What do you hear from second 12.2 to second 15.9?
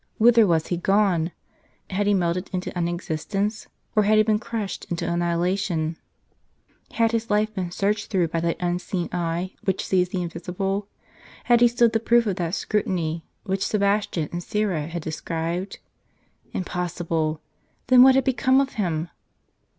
of that scrutiny which Sebastian and Syra had described?